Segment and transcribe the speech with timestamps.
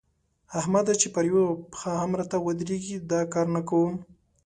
[0.59, 0.93] احمده!
[1.01, 3.95] چې پر يوه پښه هم راته ودرېږي؛ دا کار نه کوم.